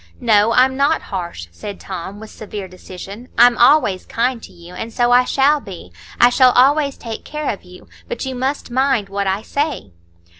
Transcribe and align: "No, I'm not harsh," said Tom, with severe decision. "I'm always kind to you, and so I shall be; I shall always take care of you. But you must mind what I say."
"No, 0.19 0.51
I'm 0.53 0.75
not 0.75 0.99
harsh," 1.13 1.47
said 1.51 1.79
Tom, 1.79 2.19
with 2.19 2.31
severe 2.31 2.67
decision. 2.67 3.29
"I'm 3.37 3.55
always 3.59 4.03
kind 4.03 4.41
to 4.41 4.51
you, 4.51 4.73
and 4.73 4.91
so 4.91 5.11
I 5.11 5.25
shall 5.25 5.59
be; 5.59 5.91
I 6.19 6.31
shall 6.31 6.53
always 6.53 6.97
take 6.97 7.23
care 7.23 7.51
of 7.51 7.61
you. 7.63 7.87
But 8.07 8.25
you 8.25 8.33
must 8.33 8.71
mind 8.71 9.09
what 9.09 9.27
I 9.27 9.43
say." 9.43 9.91